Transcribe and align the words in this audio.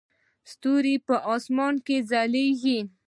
ستوري 0.51 0.95
په 1.07 1.15
اسمان 1.35 1.75
کې 1.85 1.97
ځلیږي 2.09 2.79